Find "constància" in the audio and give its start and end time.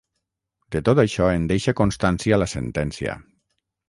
1.81-2.39